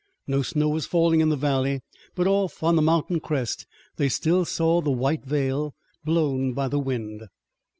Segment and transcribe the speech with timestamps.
[0.25, 1.81] No snow was falling in the valley,
[2.15, 3.67] but off on the mountain crest
[3.97, 7.27] they still saw the white veil, blown by the wind.